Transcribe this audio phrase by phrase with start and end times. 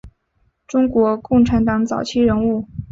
[0.65, 2.65] 中国共产党早期人物。